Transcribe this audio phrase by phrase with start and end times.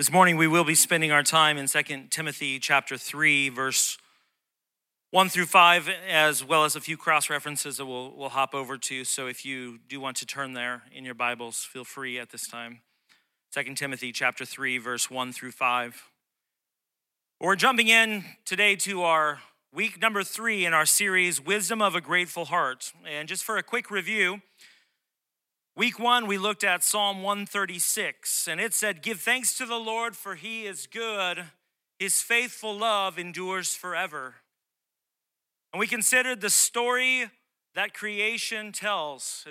[0.00, 3.98] This morning we will be spending our time in 2 Timothy chapter 3 verse
[5.10, 8.78] 1 through 5 as well as a few cross references that we'll, we'll hop over
[8.78, 9.04] to.
[9.04, 12.48] So if you do want to turn there in your Bibles, feel free at this
[12.48, 12.80] time.
[13.52, 16.02] 2 Timothy chapter 3 verse 1 through 5.
[17.38, 19.40] We're jumping in today to our
[19.70, 22.94] week number 3 in our series Wisdom of a Grateful Heart.
[23.06, 24.40] And just for a quick review,
[25.76, 30.16] Week one, we looked at Psalm 136, and it said, Give thanks to the Lord,
[30.16, 31.44] for he is good.
[31.98, 34.36] His faithful love endures forever.
[35.72, 37.30] And we considered the story
[37.74, 39.46] that creation tells.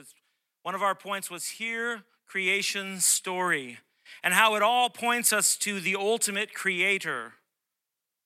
[0.61, 3.79] one of our points was here, creation's story,
[4.21, 7.33] and how it all points us to the ultimate creator.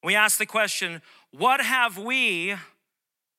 [0.04, 2.56] We asked the question, What have we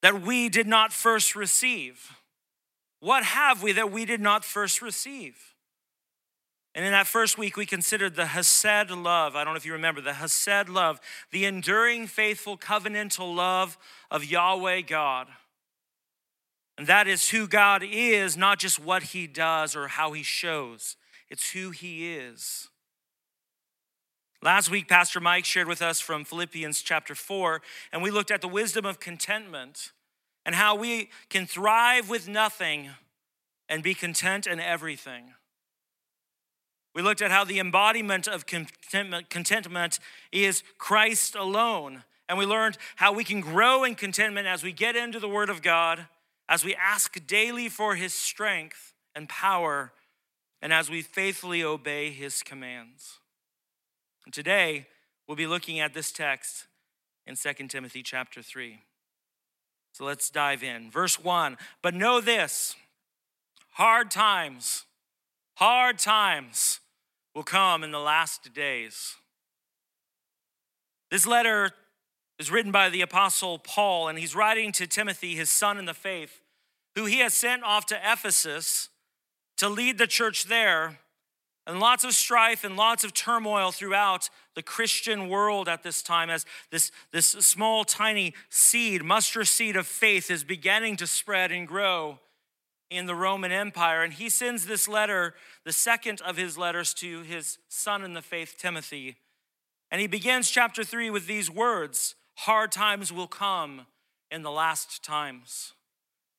[0.01, 2.13] that we did not first receive?
[3.05, 5.37] What have we that we did not first receive?
[6.75, 9.37] And in that first week, we considered the Hesed love.
[9.37, 11.01] I don't know if you remember the Hesed love,
[11.31, 13.77] the enduring, faithful, covenantal love
[14.11, 15.27] of Yahweh God.
[16.79, 20.97] And that is who God is, not just what he does or how he shows,
[21.29, 22.69] it's who he is.
[24.41, 27.61] Last week, Pastor Mike shared with us from Philippians chapter 4,
[27.93, 29.93] and we looked at the wisdom of contentment
[30.45, 32.91] and how we can thrive with nothing
[33.69, 35.35] and be content in everything.
[36.95, 39.99] We looked at how the embodiment of contentment, contentment
[40.31, 42.05] is Christ alone.
[42.29, 45.51] And we learned how we can grow in contentment as we get into the Word
[45.51, 46.07] of God,
[46.49, 49.93] as we ask daily for His strength and power,
[50.63, 53.19] and as we faithfully obey His commands.
[54.25, 54.87] And today,
[55.27, 56.67] we'll be looking at this text
[57.27, 58.81] in 2 Timothy chapter 3.
[59.95, 60.91] So let's dive in.
[60.91, 62.75] Verse 1 But know this
[63.75, 64.87] hard times,
[65.55, 66.81] hard times
[67.33, 69.15] will come in the last days.
[71.13, 71.71] This letter
[72.41, 75.95] is written by the Apostle Paul, and he's writing to Timothy, his son in the
[75.95, 76.41] faith,
[76.97, 78.89] who he has sent off to Ephesus
[79.59, 80.99] to lead the church there
[81.67, 86.29] and lots of strife and lots of turmoil throughout the Christian world at this time
[86.29, 91.67] as this, this small, tiny seed, mustard seed of faith, is beginning to spread and
[91.67, 92.19] grow
[92.91, 94.03] in the Roman Empire.
[94.03, 98.23] And he sends this letter, the second of his letters, to his son in the
[98.23, 99.17] faith, Timothy.
[99.91, 103.87] And he begins chapter three with these words Hard times will come
[104.31, 105.73] in the last times.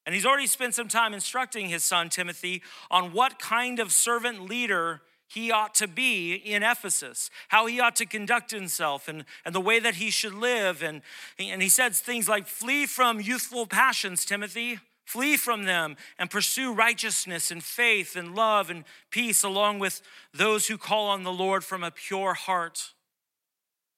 [0.05, 2.61] And he's already spent some time instructing his son Timothy
[2.91, 7.95] on what kind of servant leader he ought to be in Ephesus, how he ought
[7.97, 10.83] to conduct himself, and, and the way that he should live.
[10.83, 11.01] And,
[11.39, 14.79] and he says things like, Flee from youthful passions, Timothy.
[15.05, 20.01] Flee from them and pursue righteousness and faith and love and peace along with
[20.33, 22.93] those who call on the Lord from a pure heart.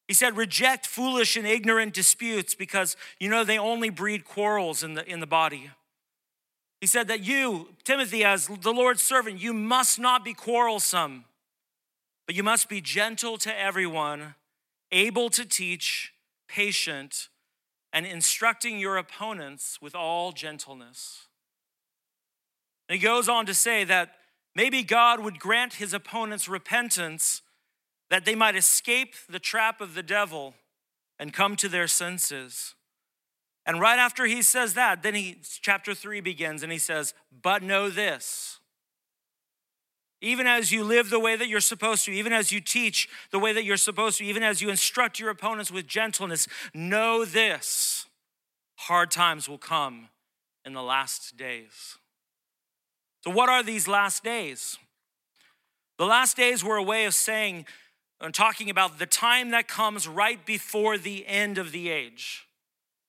[0.07, 4.95] He said, Reject foolish and ignorant disputes because you know they only breed quarrels in
[4.95, 5.71] the, in the body.
[6.79, 11.25] He said that you, Timothy, as the Lord's servant, you must not be quarrelsome,
[12.25, 14.35] but you must be gentle to everyone,
[14.91, 16.13] able to teach,
[16.47, 17.29] patient,
[17.91, 21.27] and instructing your opponents with all gentleness.
[22.87, 24.15] And he goes on to say that
[24.55, 27.41] maybe God would grant his opponents repentance
[28.09, 30.53] that they might escape the trap of the devil
[31.19, 32.75] and come to their senses.
[33.67, 37.61] And right after he says that, then he chapter 3 begins and he says, "But
[37.61, 38.59] know this,
[40.21, 43.39] even as you live the way that you're supposed to, even as you teach the
[43.39, 48.07] way that you're supposed to, even as you instruct your opponents with gentleness, know this
[48.77, 50.09] hard times will come
[50.63, 51.97] in the last days."
[53.25, 54.77] So, what are these last days?
[55.97, 57.67] The last days were a way of saying
[58.21, 62.46] and talking about the time that comes right before the end of the age.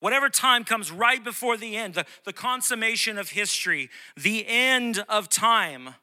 [0.00, 5.28] Whatever time comes right before the end, the, the consummation of history, the end of
[5.28, 5.94] time,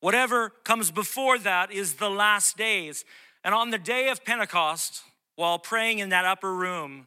[0.00, 3.04] whatever comes before that is the last days.
[3.44, 5.02] And on the day of Pentecost,
[5.36, 7.06] while praying in that upper room,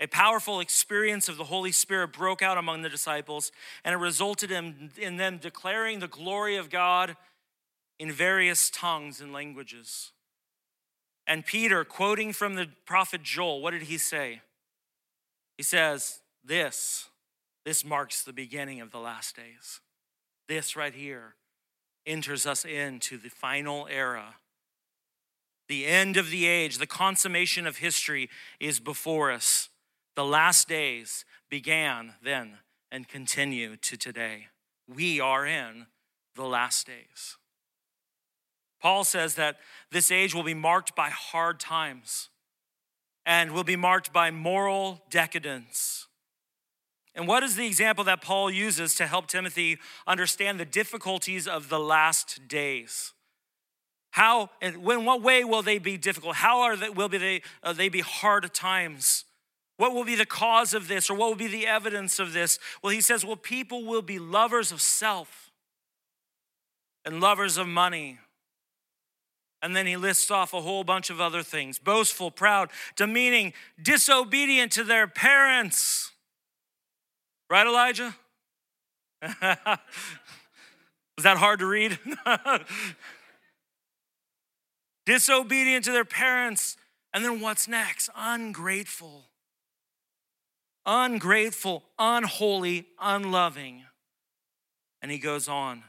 [0.00, 3.52] a powerful experience of the Holy Spirit broke out among the disciples,
[3.84, 7.16] and it resulted in, in them declaring the glory of God
[7.98, 10.12] in various tongues and languages.
[11.26, 14.40] And Peter, quoting from the prophet Joel, what did he say?
[15.60, 17.10] He says, This,
[17.66, 19.82] this marks the beginning of the last days.
[20.48, 21.34] This right here
[22.06, 24.36] enters us into the final era.
[25.68, 29.68] The end of the age, the consummation of history is before us.
[30.16, 32.60] The last days began then
[32.90, 34.46] and continue to today.
[34.88, 35.88] We are in
[36.36, 37.36] the last days.
[38.80, 39.58] Paul says that
[39.92, 42.29] this age will be marked by hard times
[43.26, 46.06] and will be marked by moral decadence.
[47.14, 51.68] And what is the example that Paul uses to help Timothy understand the difficulties of
[51.68, 53.12] the last days?
[54.12, 56.36] How and in what way will they be difficult?
[56.36, 59.24] How are they, will be they, uh, they be hard times?
[59.76, 62.58] What will be the cause of this, or what will be the evidence of this?
[62.82, 65.50] Well, he says, well, people will be lovers of self
[67.04, 68.18] and lovers of money
[69.62, 73.52] and then he lists off a whole bunch of other things boastful, proud, demeaning,
[73.82, 76.12] disobedient to their parents.
[77.48, 78.14] Right, Elijah?
[79.22, 79.34] Was
[81.24, 81.98] that hard to read?
[85.06, 86.76] disobedient to their parents.
[87.12, 88.08] And then what's next?
[88.16, 89.26] Ungrateful.
[90.86, 93.82] Ungrateful, unholy, unloving.
[95.02, 95.82] And he goes on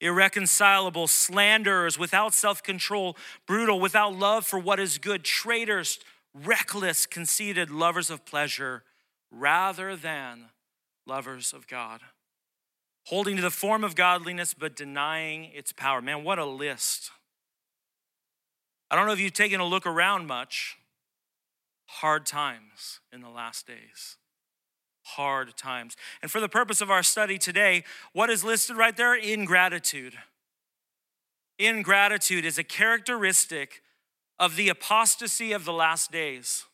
[0.00, 5.98] irreconcilable, slanderers, without self control, brutal, without love for what is good, traitors,
[6.34, 8.82] reckless, conceited, lovers of pleasure
[9.30, 10.46] rather than
[11.06, 12.00] lovers of God.
[13.06, 16.00] Holding to the form of godliness but denying its power.
[16.00, 17.10] Man, what a list.
[18.90, 20.76] I don't know if you've taken a look around much.
[21.86, 24.16] Hard times in the last days
[25.04, 25.96] hard times.
[26.22, 29.14] And for the purpose of our study today, what is listed right there?
[29.14, 30.14] Ingratitude.
[31.58, 33.82] Ingratitude is a characteristic
[34.38, 36.64] of the apostasy of the last days.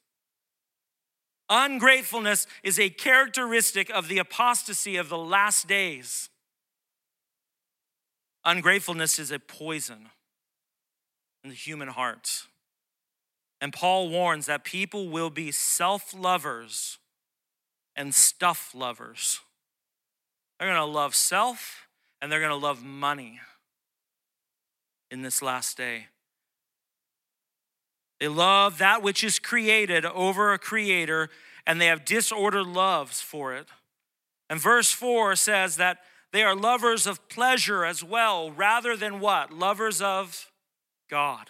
[1.50, 6.28] Ungratefulness is a characteristic of the apostasy of the last days.
[8.44, 10.08] Ungratefulness is a poison
[11.42, 12.46] in the human heart.
[13.60, 16.98] And Paul warns that people will be self lovers
[18.00, 19.40] and stuff lovers.
[20.58, 21.86] They're going to love self
[22.22, 23.40] and they're going to love money
[25.10, 26.06] in this last day.
[28.18, 31.28] They love that which is created over a creator
[31.66, 33.68] and they have disordered loves for it.
[34.48, 35.98] And verse 4 says that
[36.32, 39.52] they are lovers of pleasure as well, rather than what?
[39.52, 40.50] Lovers of
[41.10, 41.48] God.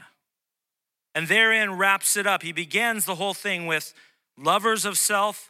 [1.15, 2.43] And therein wraps it up.
[2.43, 3.95] He begins the whole thing with
[4.37, 5.50] lovers of self,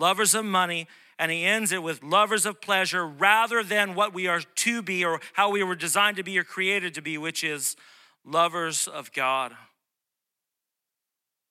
[0.00, 0.88] lovers of money,
[1.18, 5.04] and he ends it with lovers of pleasure rather than what we are to be
[5.04, 7.76] or how we were designed to be or created to be, which is
[8.24, 9.52] lovers of God.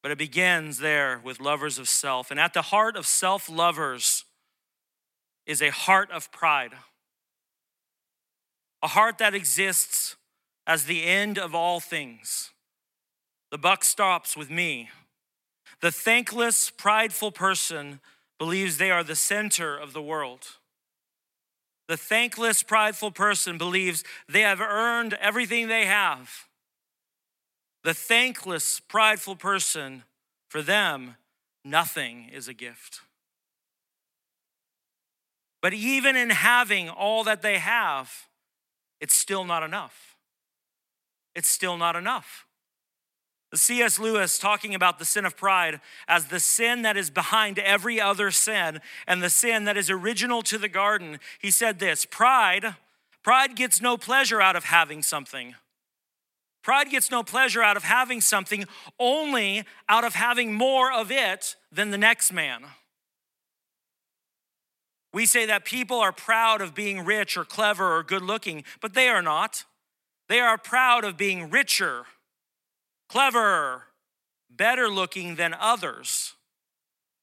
[0.01, 2.31] But it begins there with lovers of self.
[2.31, 4.25] And at the heart of self lovers
[5.45, 6.71] is a heart of pride,
[8.81, 10.15] a heart that exists
[10.65, 12.51] as the end of all things.
[13.51, 14.89] The buck stops with me.
[15.81, 17.99] The thankless, prideful person
[18.39, 20.47] believes they are the center of the world.
[21.87, 26.47] The thankless, prideful person believes they have earned everything they have.
[27.83, 30.03] The thankless, prideful person,
[30.49, 31.15] for them,
[31.65, 33.01] nothing is a gift.
[35.61, 38.27] But even in having all that they have,
[39.01, 40.15] it's still not enough.
[41.35, 42.45] It's still not enough.
[43.57, 43.97] C.S.
[43.97, 48.29] Lewis talking about the sin of pride as the sin that is behind every other
[48.29, 51.19] sin and the sin that is original to the garden.
[51.39, 52.75] He said this pride,
[53.23, 55.55] pride gets no pleasure out of having something.
[56.61, 58.65] Pride gets no pleasure out of having something,
[58.99, 62.65] only out of having more of it than the next man.
[65.11, 68.93] We say that people are proud of being rich or clever or good looking, but
[68.93, 69.63] they are not.
[70.27, 72.05] They are proud of being richer
[73.09, 73.87] cleverer,
[74.49, 76.35] better looking than others.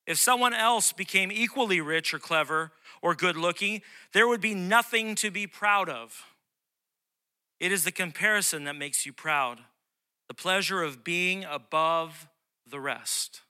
[0.06, 5.14] If someone else became equally rich or clever or good looking, there would be nothing
[5.16, 6.26] to be proud of.
[7.58, 9.60] It is the comparison that makes you proud,
[10.28, 12.28] the pleasure of being above
[12.68, 13.40] the rest.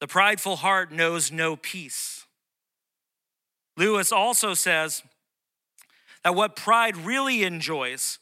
[0.00, 2.26] The prideful heart knows no peace.
[3.76, 5.02] Lewis also says
[6.22, 8.18] that what pride really enjoys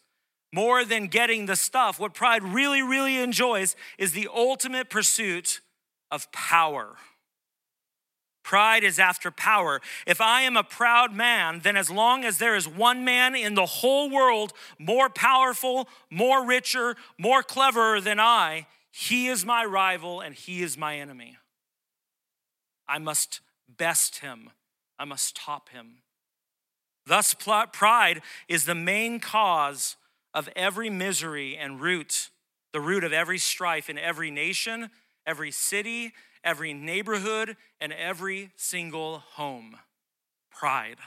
[0.53, 5.61] more than getting the stuff, what pride really, really enjoys is the ultimate pursuit
[6.11, 6.97] of power.
[8.47, 9.81] Pride is after power.
[10.07, 13.55] If I am a proud man, then as long as there is one man in
[13.55, 20.21] the whole world more powerful, more richer, more cleverer than I, he is my rival
[20.21, 21.39] and he is my enemy.
[22.89, 24.51] I must best him,
[24.97, 26.03] I must top him.
[27.05, 29.97] Thus, pride is the main cause
[30.37, 32.29] of every misery and root,
[32.75, 34.91] the root of every strife in every nation,
[35.27, 36.13] every city,
[36.45, 39.79] every neighborhood, and every single home.
[40.51, 40.99] Pride.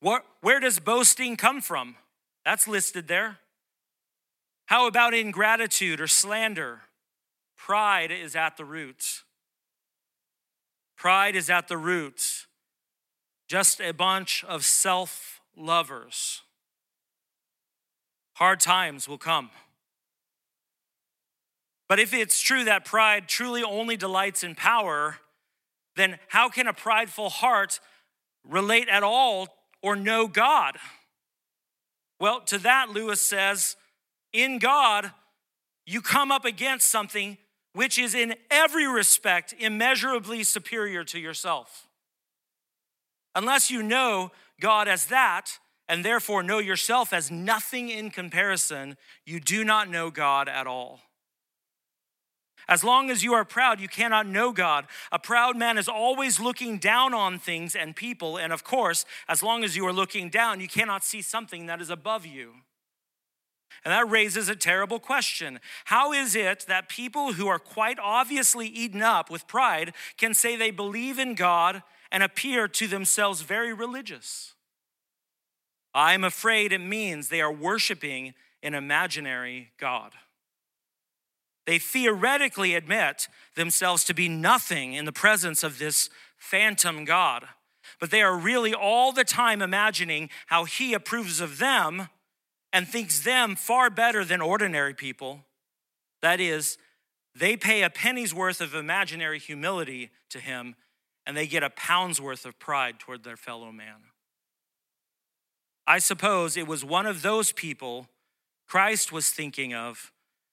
[0.00, 1.96] What, where does boasting come from?
[2.44, 3.38] That's listed there.
[4.66, 6.82] How about ingratitude or slander?
[7.56, 9.24] Pride is at the root.
[10.96, 12.46] Pride is at the root.
[13.48, 16.42] Just a bunch of self lovers.
[18.34, 19.50] Hard times will come.
[21.88, 25.16] But if it's true that pride truly only delights in power,
[25.96, 27.80] then how can a prideful heart
[28.46, 29.48] relate at all
[29.82, 30.76] or know God?
[32.20, 33.76] Well, to that, Lewis says,
[34.32, 35.12] in God,
[35.86, 37.38] you come up against something
[37.72, 41.86] which is in every respect immeasurably superior to yourself.
[43.34, 49.40] Unless you know God as that, and therefore know yourself as nothing in comparison, you
[49.40, 51.00] do not know God at all.
[52.68, 54.86] As long as you are proud, you cannot know God.
[55.10, 58.36] A proud man is always looking down on things and people.
[58.36, 61.80] And of course, as long as you are looking down, you cannot see something that
[61.80, 62.52] is above you.
[63.84, 65.60] And that raises a terrible question.
[65.86, 70.54] How is it that people who are quite obviously eaten up with pride can say
[70.54, 74.54] they believe in God and appear to themselves very religious?
[75.94, 80.12] I'm afraid it means they are worshiping an imaginary God.
[81.66, 87.46] They theoretically admit themselves to be nothing in the presence of this phantom God,
[88.00, 92.08] but they are really all the time imagining how He approves of them
[92.72, 95.44] and thinks them far better than ordinary people.
[96.22, 96.78] That is,
[97.34, 100.74] they pay a penny's worth of imaginary humility to Him
[101.28, 104.06] and they get a pound's worth of pride toward their fellow man.
[105.86, 108.08] I suppose it was one of those people
[108.66, 110.10] Christ was thinking of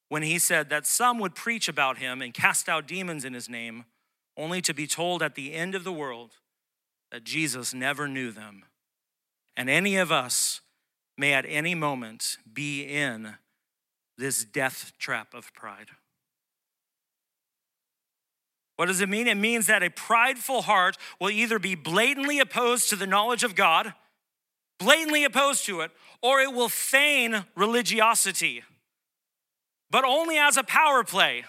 [0.10, 3.48] when he said that some would preach about him and cast out demons in his
[3.50, 3.86] name,
[4.38, 6.32] only to be told at the end of the world
[7.10, 8.64] that Jesus never knew them.
[9.56, 10.60] And any of us
[11.18, 13.36] may at any moment be in
[14.18, 15.92] this death trap of pride.
[18.76, 19.28] What does it mean?
[19.28, 23.56] It means that a prideful heart will either be blatantly opposed to the knowledge of
[23.56, 23.94] God,
[24.80, 25.92] blatantly opposed to it,
[26.22, 28.64] or it will feign religiosity
[29.96, 31.46] but only as a power play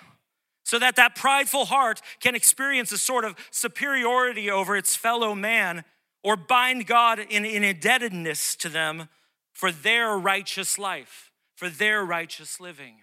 [0.64, 5.84] so that that prideful heart can experience a sort of superiority over its fellow man
[6.22, 9.08] or bind God in, in indebtedness to them
[9.52, 12.98] for their righteous life, for their righteous living.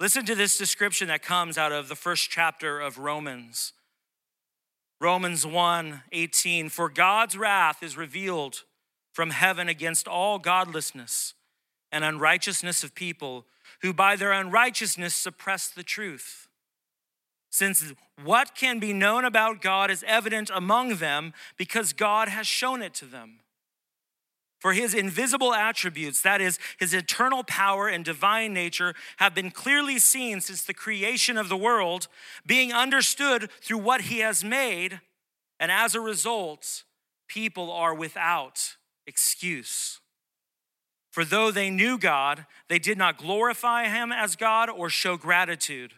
[0.00, 3.72] Listen to this description that comes out of the first chapter of Romans.
[5.00, 8.62] Romans 1 18, for God's wrath is revealed
[9.12, 11.34] from heaven against all godlessness
[11.90, 13.46] and unrighteousness of people
[13.82, 16.48] who by their unrighteousness suppress the truth.
[17.50, 22.82] Since what can be known about God is evident among them because God has shown
[22.82, 23.40] it to them.
[24.58, 29.98] For his invisible attributes, that is, his eternal power and divine nature, have been clearly
[29.98, 32.08] seen since the creation of the world,
[32.44, 35.00] being understood through what he has made,
[35.60, 36.82] and as a result,
[37.28, 40.00] people are without excuse.
[41.10, 45.94] For though they knew God, they did not glorify him as God or show gratitude.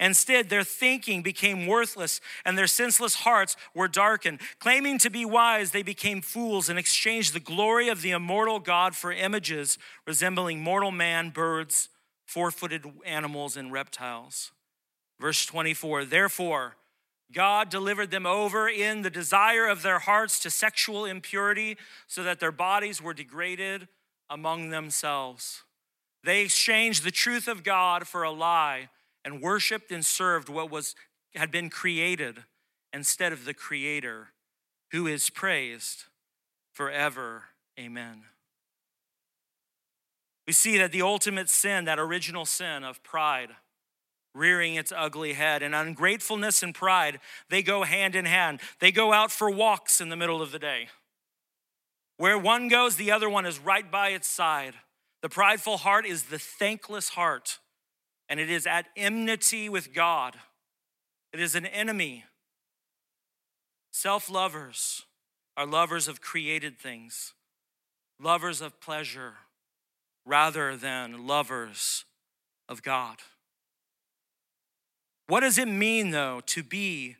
[0.00, 4.40] Instead, their thinking became worthless and their senseless hearts were darkened.
[4.58, 8.94] Claiming to be wise, they became fools and exchanged the glory of the immortal God
[8.94, 11.88] for images resembling mortal man, birds,
[12.26, 14.52] four footed animals, and reptiles.
[15.20, 16.76] Verse 24 Therefore,
[17.32, 22.40] God delivered them over in the desire of their hearts to sexual impurity so that
[22.40, 23.88] their bodies were degraded
[24.28, 25.62] among themselves.
[26.24, 28.88] They exchanged the truth of God for a lie
[29.24, 30.94] and worshiped and served what was,
[31.34, 32.44] had been created
[32.92, 34.28] instead of the Creator,
[34.90, 36.04] who is praised
[36.72, 37.44] forever.
[37.78, 38.24] Amen.
[40.46, 43.50] We see that the ultimate sin, that original sin of pride,
[44.34, 48.60] rearing its ugly head, and ungratefulness and pride, they go hand in hand.
[48.80, 50.88] They go out for walks in the middle of the day.
[52.16, 54.74] Where one goes, the other one is right by its side.
[55.22, 57.58] The prideful heart is the thankless heart,
[58.32, 60.36] and it is at enmity with God.
[61.34, 62.24] It is an enemy.
[63.90, 65.04] Self lovers
[65.54, 67.34] are lovers of created things,
[68.18, 69.34] lovers of pleasure,
[70.24, 72.06] rather than lovers
[72.70, 73.18] of God.
[75.26, 77.16] What does it mean, though, to be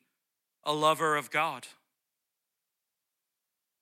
[0.64, 1.66] a lover of God?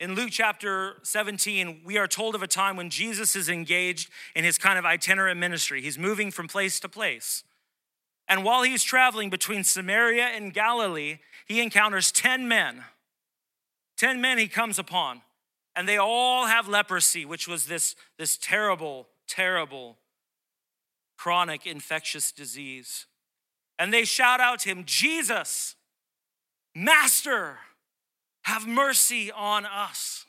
[0.00, 4.44] In Luke chapter 17, we are told of a time when Jesus is engaged in
[4.44, 5.82] his kind of itinerant ministry.
[5.82, 7.44] He's moving from place to place.
[8.26, 12.84] And while he's traveling between Samaria and Galilee, he encounters 10 men,
[13.98, 15.20] 10 men he comes upon,
[15.76, 19.98] and they all have leprosy, which was this, this terrible, terrible
[21.18, 23.04] chronic infectious disease.
[23.78, 25.76] And they shout out to him, Jesus,
[26.74, 27.58] Master,
[28.50, 30.26] have mercy on us.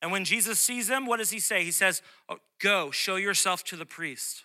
[0.00, 1.64] And when Jesus sees them, what does he say?
[1.64, 4.44] He says, oh, Go, show yourself to the priest.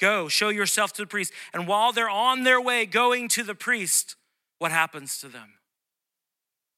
[0.00, 1.32] Go, show yourself to the priest.
[1.52, 4.16] And while they're on their way going to the priest,
[4.58, 5.54] what happens to them?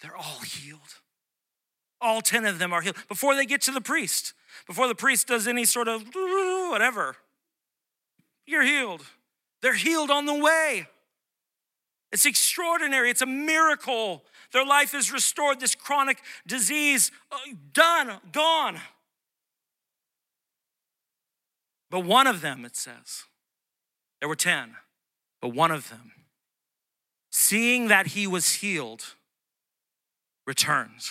[0.02, 0.80] They're all healed.
[2.00, 4.35] All 10 of them are healed before they get to the priest,
[4.66, 7.16] before the priest does any sort of whatever.
[8.47, 9.02] You're healed.
[9.62, 10.87] They're healed on the way.
[12.12, 13.11] It's extraordinary.
[13.11, 14.25] It's a miracle.
[14.54, 15.58] Their life is restored.
[15.58, 17.37] This chronic disease, uh,
[17.73, 18.80] done, gone.
[21.90, 23.25] But one of them, it says,
[24.20, 24.76] there were 10,
[25.42, 26.12] but one of them,
[27.30, 29.14] seeing that he was healed,
[30.46, 31.02] returned.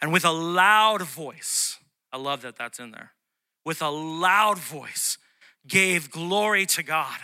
[0.00, 1.78] And with a loud voice,
[2.10, 3.12] I love that that's in there,
[3.66, 5.18] with a loud voice,
[5.66, 7.18] gave glory to God.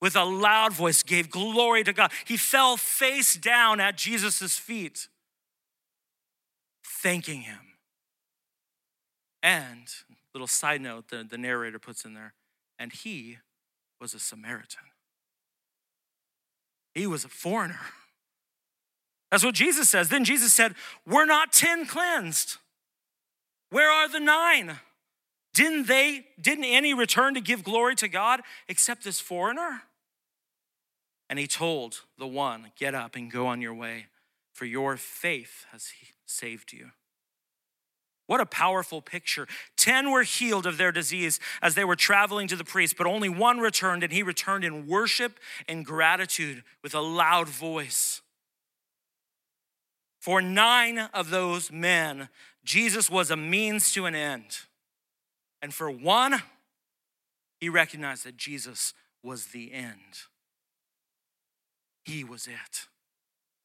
[0.00, 2.12] With a loud voice, gave glory to God.
[2.26, 5.08] He fell face down at Jesus' feet,
[6.84, 7.60] thanking him.
[9.42, 9.88] And,
[10.34, 12.34] little side note, the, the narrator puts in there,
[12.78, 13.38] and he
[14.00, 14.82] was a Samaritan.
[16.94, 17.80] He was a foreigner.
[19.30, 20.08] That's what Jesus says.
[20.08, 20.74] Then Jesus said,
[21.06, 22.58] We're not 10 cleansed.
[23.70, 24.78] Where are the nine?
[25.56, 29.84] Didn't they, didn't any return to give glory to God except this foreigner?
[31.30, 34.08] And he told the one, Get up and go on your way,
[34.52, 35.88] for your faith has
[36.26, 36.90] saved you.
[38.26, 39.48] What a powerful picture.
[39.78, 43.30] Ten were healed of their disease as they were traveling to the priest, but only
[43.30, 48.20] one returned, and he returned in worship and gratitude with a loud voice.
[50.20, 52.28] For nine of those men,
[52.62, 54.58] Jesus was a means to an end.
[55.66, 56.40] And for one,
[57.58, 60.22] he recognized that Jesus was the end.
[62.04, 62.86] He was it.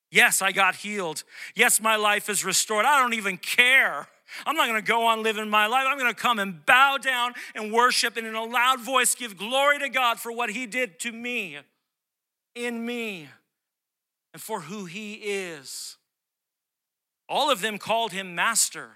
[0.10, 1.24] Yes, I got healed.
[1.54, 2.88] Yes, my life is restored.
[2.88, 4.08] I don't even care.
[4.48, 5.86] I'm not gonna go on living my life.
[5.88, 9.78] I'm gonna come and bow down and worship and in a loud voice give glory
[9.78, 11.60] to God for what He did to me,
[12.56, 13.30] in me,
[14.34, 15.98] and for who He is.
[17.30, 18.94] All of them called him master.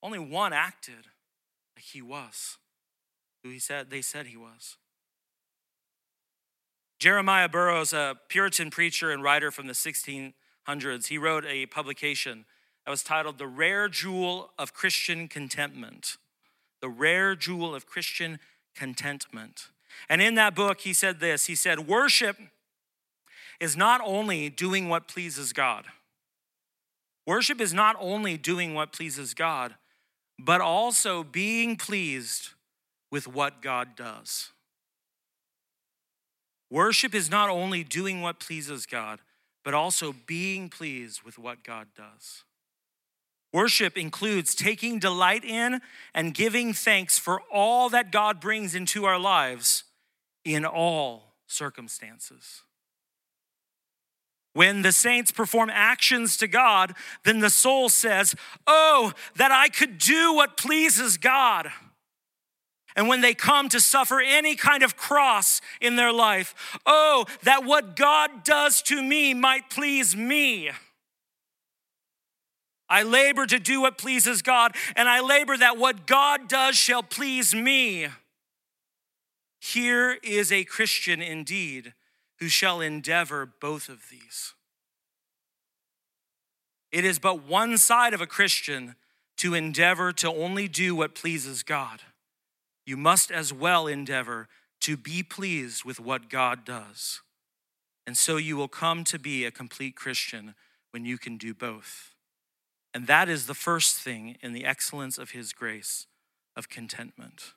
[0.00, 1.08] Only one acted
[1.92, 2.58] he was
[3.44, 4.76] who he said they said he was.
[6.98, 12.46] Jeremiah Burroughs, a Puritan preacher and writer from the 1600s, he wrote a publication
[12.84, 16.16] that was titled The Rare Jewel of Christian Contentment.
[16.80, 18.38] The Rare Jewel of Christian
[18.74, 19.68] Contentment.
[20.08, 22.38] And in that book, he said this He said, Worship
[23.60, 25.84] is not only doing what pleases God.
[27.26, 29.74] Worship is not only doing what pleases God,
[30.38, 32.50] but also being pleased
[33.10, 34.50] with what God does.
[36.70, 39.20] Worship is not only doing what pleases God,
[39.64, 42.42] but also being pleased with what God does.
[43.52, 45.80] Worship includes taking delight in
[46.12, 49.84] and giving thanks for all that God brings into our lives
[50.44, 52.62] in all circumstances.
[54.54, 58.34] When the saints perform actions to God, then the soul says,
[58.66, 61.70] Oh, that I could do what pleases God.
[62.96, 67.64] And when they come to suffer any kind of cross in their life, oh, that
[67.64, 70.70] what God does to me might please me.
[72.88, 77.02] I labor to do what pleases God, and I labor that what God does shall
[77.02, 78.06] please me.
[79.58, 81.94] Here is a Christian indeed
[82.40, 84.54] who shall endeavor both of these.
[86.90, 88.94] It is but one side of a Christian
[89.38, 92.02] to endeavor to only do what pleases God.
[92.86, 94.48] You must as well endeavor
[94.82, 97.20] to be pleased with what God does.
[98.06, 100.54] And so you will come to be a complete Christian
[100.90, 102.14] when you can do both.
[102.92, 106.06] And that is the first thing in the excellence of His grace
[106.54, 107.54] of contentment.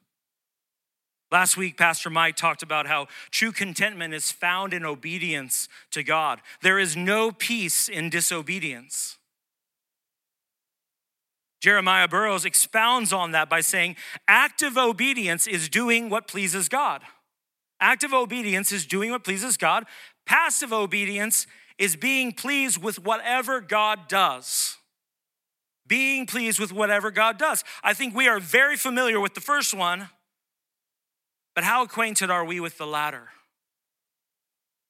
[1.30, 6.42] Last week, Pastor Mike talked about how true contentment is found in obedience to God.
[6.62, 9.18] There is no peace in disobedience.
[11.60, 17.02] Jeremiah Burroughs expounds on that by saying active obedience is doing what pleases God.
[17.82, 19.86] Active obedience is doing what pleases God.
[20.26, 21.46] Passive obedience
[21.78, 24.78] is being pleased with whatever God does.
[25.86, 27.64] Being pleased with whatever God does.
[27.84, 30.10] I think we are very familiar with the first one
[31.58, 33.30] but how acquainted are we with the latter?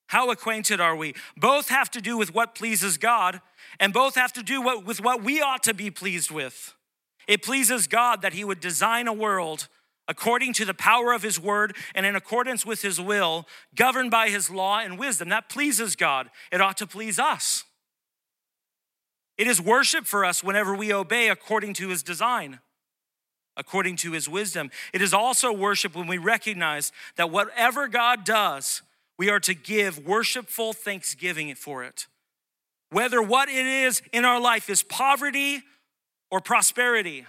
[0.07, 1.13] How acquainted are we?
[1.37, 3.39] Both have to do with what pleases God,
[3.79, 6.73] and both have to do what, with what we ought to be pleased with.
[7.25, 9.69] It pleases God that He would design a world
[10.09, 14.27] according to the power of His word and in accordance with His will, governed by
[14.27, 15.29] His law and wisdom.
[15.29, 16.29] That pleases God.
[16.51, 17.63] It ought to please us.
[19.37, 22.59] It is worship for us whenever we obey according to His design
[23.57, 24.71] according to his wisdom.
[24.93, 28.81] It is also worship when we recognize that whatever God does,
[29.17, 32.07] we are to give worshipful thanksgiving for it.
[32.91, 35.63] Whether what it is in our life is poverty
[36.29, 37.25] or prosperity,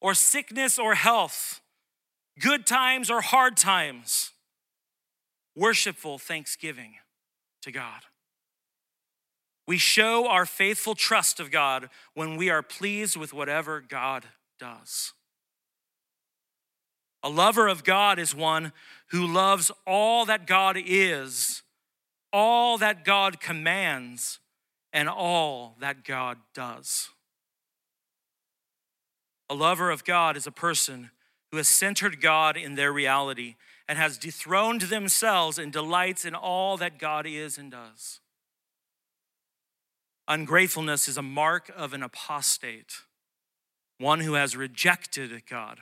[0.00, 1.60] or sickness or health,
[2.38, 4.32] good times or hard times,
[5.56, 6.94] worshipful thanksgiving
[7.62, 8.02] to God.
[9.66, 14.26] We show our faithful trust of God when we are pleased with whatever God
[14.58, 15.12] does.
[17.22, 18.72] A lover of God is one
[19.08, 21.62] who loves all that God is,
[22.32, 24.40] all that God commands,
[24.92, 27.10] and all that God does.
[29.48, 31.10] A lover of God is a person
[31.50, 33.56] who has centered God in their reality
[33.86, 38.20] and has dethroned themselves and delights in all that God is and does.
[40.28, 43.02] Ungratefulness is a mark of an apostate,
[43.98, 45.80] one who has rejected God.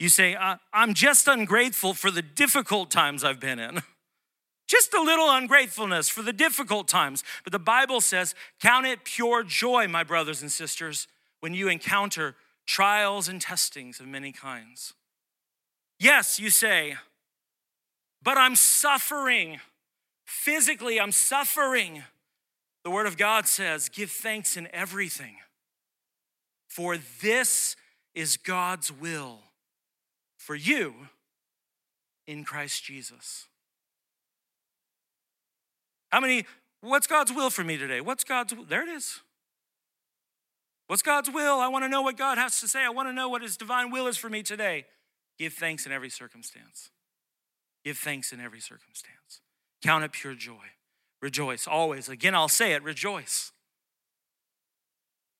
[0.00, 0.34] You say,
[0.72, 3.82] I'm just ungrateful for the difficult times I've been in.
[4.66, 7.22] Just a little ungratefulness for the difficult times.
[7.44, 11.06] But the Bible says, Count it pure joy, my brothers and sisters,
[11.40, 12.36] when you encounter
[12.66, 14.94] trials and testings of many kinds.
[15.98, 16.96] Yes, you say,
[18.22, 19.58] but I'm suffering.
[20.24, 22.04] Physically, I'm suffering.
[22.84, 25.36] The Word of God says, Give thanks in everything,
[26.68, 27.76] for this
[28.14, 29.40] is God's will
[30.40, 30.94] for you
[32.26, 33.46] in Christ Jesus.
[36.08, 36.46] How many,
[36.80, 38.00] what's God's will for me today?
[38.00, 39.20] What's God's, there it is.
[40.86, 41.60] What's God's will?
[41.60, 42.82] I want to know what God has to say.
[42.82, 44.86] I want to know what His divine will is for me today.
[45.38, 46.90] Give thanks in every circumstance.
[47.84, 49.42] Give thanks in every circumstance.
[49.82, 50.72] Count it pure joy.
[51.20, 52.08] Rejoice always.
[52.08, 53.52] Again, I'll say it rejoice.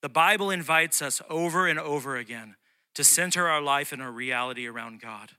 [0.03, 2.57] The Bible invites us over and over again
[3.01, 5.31] to center our life and our reality around God,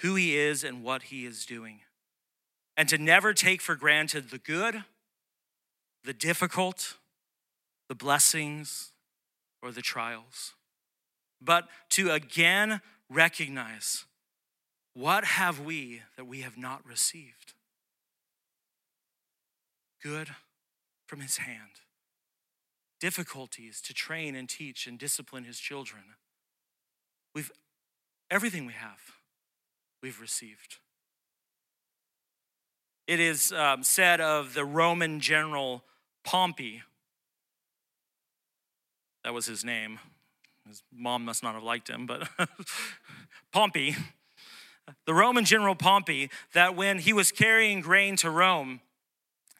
[0.00, 1.80] who He is and what He is doing,
[2.76, 4.84] and to never take for granted the good,
[6.04, 6.98] the difficult,
[7.88, 8.92] the blessings,
[9.62, 10.52] or the trials,
[11.40, 14.04] but to again recognize
[14.92, 17.54] what have we that we have not received?
[20.02, 20.28] Good
[21.06, 21.80] from His hand
[22.98, 26.02] difficulties to train and teach and discipline his children.
[27.36, 27.52] We've
[28.30, 28.98] everything we have,
[30.02, 30.78] we've received.
[33.06, 35.84] It is um, said of the Roman general
[36.24, 36.82] Pompey.
[39.22, 39.98] That was his name.
[40.66, 42.26] His mom must not have liked him, but
[43.52, 43.96] Pompey,
[45.04, 48.80] the Roman general Pompey, that when he was carrying grain to Rome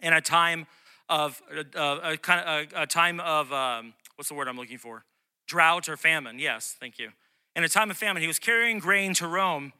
[0.01, 0.67] in a time
[1.11, 1.43] of
[1.77, 5.05] uh, a kind of a, a time of um, what's the word I'm looking for?
[5.47, 6.39] Drought or famine.
[6.39, 7.11] Yes, thank you
[7.57, 9.73] in a time of famine, he was carrying grain to Rome.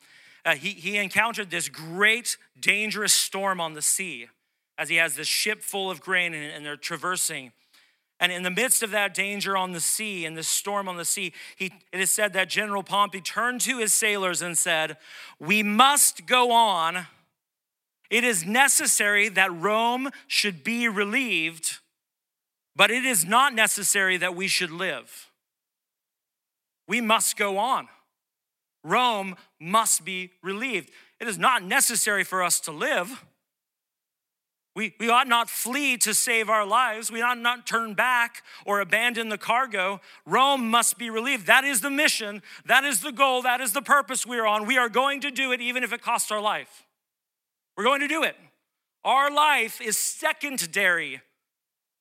[0.45, 4.29] Uh, he, he encountered this great, dangerous storm on the sea
[4.79, 7.53] as he has this ship full of grain and, and they're traversing.
[8.19, 11.05] And in the midst of that danger on the sea and this storm on the
[11.05, 14.97] sea, he, it is said that General Pompey turned to his sailors and said,
[15.39, 17.07] We must go on.
[18.09, 21.79] It is necessary that Rome should be relieved,
[22.75, 25.27] but it is not necessary that we should live.
[26.89, 27.89] We must go on.
[28.85, 30.91] Rome must be relieved.
[31.21, 33.25] It is not necessary for us to live.
[34.77, 37.11] We, we ought not flee to save our lives.
[37.11, 40.03] We ought not turn back or abandon the cargo.
[40.27, 41.47] Rome must be relieved.
[41.47, 42.43] That is the mission.
[42.67, 43.41] That is the goal.
[43.43, 44.67] That is the purpose we are on.
[44.67, 46.85] We are going to do it even if it costs our life.
[47.75, 48.37] We're going to do it.
[49.03, 51.23] Our life is secondary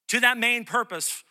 [0.10, 1.24] to that main purpose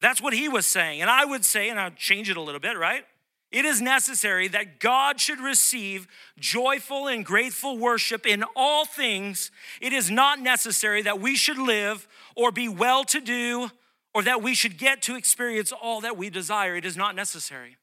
[0.00, 1.00] that's what he was saying.
[1.00, 3.04] And I would say, and I'll change it a little bit, right?
[3.52, 6.06] It is necessary that God should receive
[6.38, 9.50] joyful and grateful worship in all things.
[9.80, 13.70] It is not necessary that we should live or be well to do
[14.12, 16.76] or that we should get to experience all that we desire.
[16.76, 17.76] It is not necessary.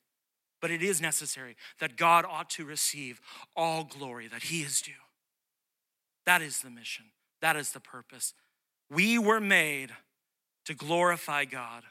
[0.61, 3.19] But it is necessary that God ought to receive
[3.55, 4.93] all glory that he is due.
[6.25, 7.05] That is the mission,
[7.41, 8.33] that is the purpose.
[8.89, 9.91] We were made
[10.65, 11.83] to glorify God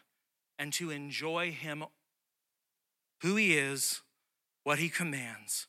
[0.58, 1.84] and to enjoy Him,
[3.20, 4.02] who He is,
[4.64, 5.66] what He commands,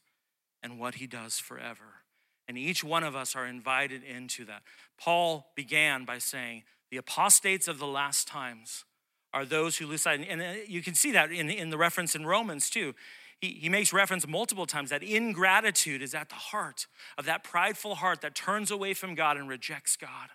[0.61, 2.03] and what He does forever.
[2.47, 4.63] And each one of us are invited into that.
[4.99, 8.85] Paul began by saying, The apostates of the last times
[9.33, 10.25] are those who lose sight.
[10.29, 12.93] And uh, you can see that in, in the reference in Romans too.
[13.39, 17.95] He, he makes reference multiple times that ingratitude is at the heart of that prideful
[17.95, 20.29] heart that turns away from God and rejects God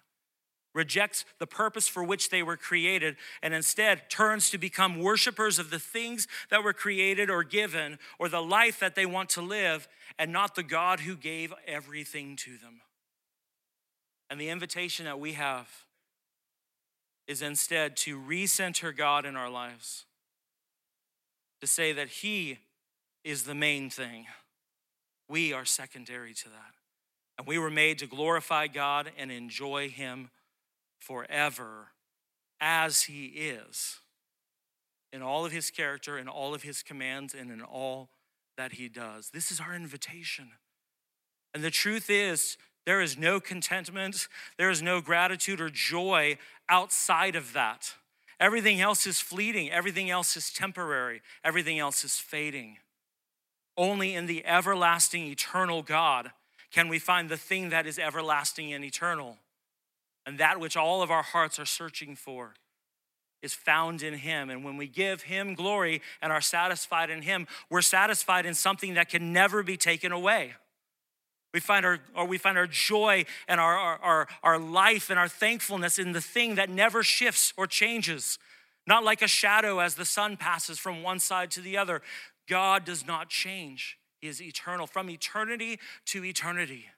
[0.79, 5.71] rejects the purpose for which they were created, and instead turns to become worshipers of
[5.71, 9.89] the things that were created or given, or the life that they want to live,
[10.19, 12.81] and not the God who gave everything to them.
[14.31, 15.69] And the invitation that we have
[17.27, 20.05] is instead to recenter God in our lives,
[21.61, 22.59] to say that He
[23.25, 24.27] is the main thing.
[25.29, 26.75] We are secondary to that.
[27.37, 30.31] And we were made to glorify God and enjoy Him
[30.99, 31.89] forever
[32.61, 34.01] as He is
[35.13, 38.11] in all of His character, in all of His commands, and in all
[38.57, 39.31] that He does.
[39.31, 40.51] This is our invitation.
[41.55, 47.37] And the truth is, there is no contentment, there is no gratitude or joy outside
[47.37, 47.95] of that.
[48.41, 52.79] Everything else is fleeting, everything else is temporary, everything else is fading.
[53.77, 56.33] Only in the everlasting, eternal God
[56.71, 59.39] can we find the thing that is everlasting and eternal.
[60.29, 62.53] And that which all of our hearts are searching for
[63.41, 64.51] is found in Him.
[64.51, 68.93] And when we give Him glory and are satisfied in Him, we're satisfied in something
[68.93, 70.53] that can never be taken away.
[71.55, 75.29] We find our, or we find our joy and our, our, our life and our
[75.29, 78.39] thankfulness in the thing that never shifts or changes.
[78.87, 82.03] Not like a shadow as the sun passes from one side to the other.
[82.47, 86.89] God does not change, He is eternal, from eternity to eternity.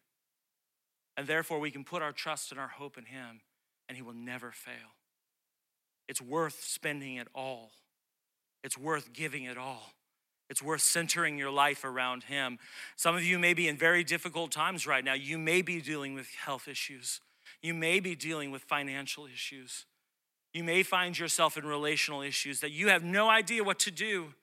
[1.17, 3.41] And therefore, we can put our trust and our hope in Him,
[3.89, 4.95] and He will never fail.
[6.09, 7.71] It's worth spending it all,
[8.65, 9.93] it's worth giving it all.
[10.49, 12.59] It's worth centering your life around Him.
[12.97, 15.15] Some of you may be in very difficult times right now.
[15.15, 17.21] You may be dealing with health issues,
[17.63, 19.87] you may be dealing with financial issues.
[20.53, 24.35] You may find yourself in relational issues that you have no idea what to do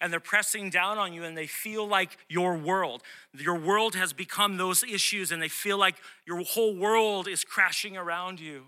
[0.00, 3.02] and they're pressing down on you and they feel like your world.
[3.38, 7.96] Your world has become those issues and they feel like your whole world is crashing
[7.96, 8.64] around you.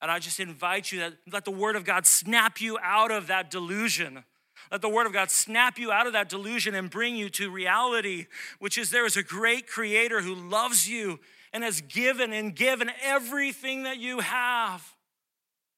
[0.00, 3.26] And I just invite you that let the word of God snap you out of
[3.28, 4.24] that delusion.
[4.70, 7.50] Let the word of God snap you out of that delusion and bring you to
[7.50, 8.26] reality,
[8.58, 11.20] which is there is a great creator who loves you
[11.52, 14.94] and has given and given everything that you have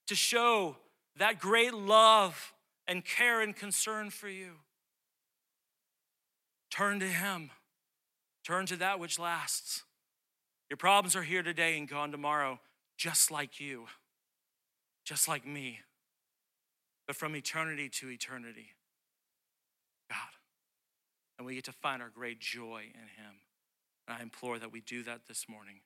[0.07, 0.77] to show
[1.17, 2.55] that great love
[2.89, 4.55] and care and concern for you.
[6.71, 7.51] Turn to Him,
[8.45, 9.85] turn to that which lasts.
[10.71, 12.61] Your problems are here today and gone tomorrow,
[12.97, 13.87] just like you,
[15.05, 15.81] just like me,
[17.07, 18.71] but from eternity to eternity.
[20.11, 20.19] God.
[21.39, 23.35] And we get to find our great joy in Him.
[24.07, 25.81] And I implore that we do that this morning.